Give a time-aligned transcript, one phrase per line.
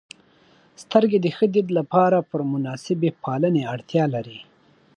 [0.83, 4.39] •سترګې د ښه دید لپاره پر مناسبې پالنې اړتیا لري.